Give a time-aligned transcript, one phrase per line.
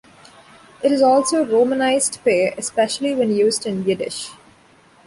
[0.83, 4.31] It is also romanized pey, especially when used in Yiddish.